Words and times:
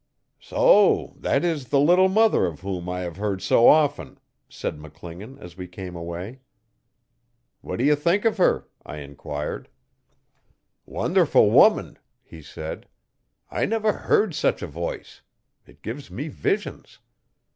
'So 0.39 1.13
that 1.19 1.45
is 1.45 1.67
"The 1.69 1.79
Little 1.79 2.09
Mother" 2.09 2.47
of 2.47 2.61
whom 2.61 2.89
I 2.89 3.01
have 3.01 3.17
heard 3.17 3.39
so 3.39 3.67
often,' 3.67 4.17
said 4.49 4.79
McClingan, 4.79 5.37
as 5.39 5.55
we 5.55 5.67
came 5.67 5.95
away. 5.95 6.39
'What 7.61 7.77
do 7.77 7.83
you 7.85 7.95
think 7.95 8.25
of 8.25 8.37
her?' 8.37 8.67
I 8.83 8.97
enquired. 8.97 9.69
'Wonderful 10.87 11.51
woman!' 11.51 11.99
he 12.23 12.41
said. 12.41 12.87
'I 13.51 13.67
never 13.67 13.93
heard 13.93 14.33
such 14.33 14.63
a 14.63 14.67
voice. 14.67 15.21
It 15.67 15.83
gives 15.83 16.09
me 16.09 16.29
visions. 16.29 16.97